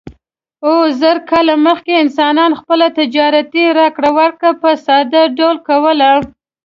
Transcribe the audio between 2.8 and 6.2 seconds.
تجارتي راکړه ورکړه په ساده ډول کوله.